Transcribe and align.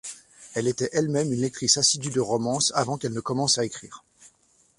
Elle 0.55 0.67
était 0.67 0.89
elle-même 0.93 1.31
une 1.31 1.41
lectrice 1.41 1.77
assidue 1.77 2.09
de 2.09 2.19
romances 2.19 2.71
avant 2.73 2.97
qu'elle 2.97 3.13
ne 3.13 3.19
commence 3.19 3.59
à 3.59 3.65
écrire. 3.65 4.03